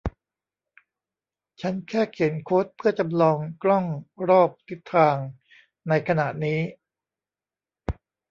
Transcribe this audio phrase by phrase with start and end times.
[1.61, 3.85] ฉันแค่เขียนโค้ดเพื่อจำลองกล้อง
[4.29, 5.15] รอบทิศทาง
[5.89, 6.59] ในขณะนี้